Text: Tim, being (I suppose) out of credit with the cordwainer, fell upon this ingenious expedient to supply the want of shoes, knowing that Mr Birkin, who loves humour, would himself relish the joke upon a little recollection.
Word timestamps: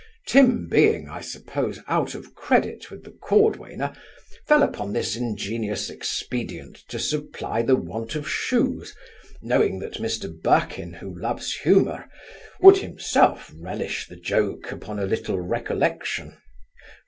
Tim, 0.25 0.67
being 0.67 1.07
(I 1.07 1.21
suppose) 1.21 1.79
out 1.87 2.15
of 2.15 2.33
credit 2.33 2.89
with 2.89 3.03
the 3.03 3.11
cordwainer, 3.11 3.95
fell 4.47 4.63
upon 4.63 4.93
this 4.93 5.15
ingenious 5.15 5.91
expedient 5.91 6.77
to 6.87 6.97
supply 6.97 7.61
the 7.61 7.75
want 7.75 8.15
of 8.15 8.27
shoes, 8.27 8.95
knowing 9.43 9.77
that 9.77 10.01
Mr 10.01 10.33
Birkin, 10.41 10.93
who 10.93 11.15
loves 11.15 11.53
humour, 11.53 12.09
would 12.59 12.77
himself 12.77 13.53
relish 13.55 14.07
the 14.07 14.15
joke 14.17 14.71
upon 14.71 14.97
a 14.97 15.05
little 15.05 15.39
recollection. 15.39 16.35